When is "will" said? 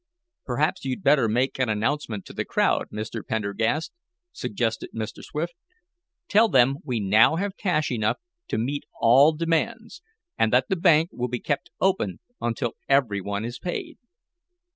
11.13-11.27